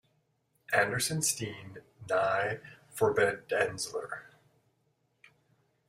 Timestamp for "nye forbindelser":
2.09-4.33